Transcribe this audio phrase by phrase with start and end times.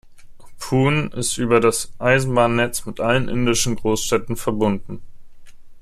[0.57, 5.03] Pune ist über das Eisenbahnnetz mit allen indischen Großstädten verbunden.